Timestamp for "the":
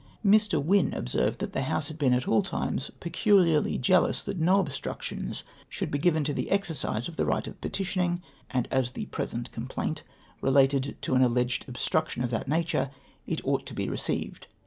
1.53-1.61, 6.33-6.45, 7.17-7.25, 8.93-9.05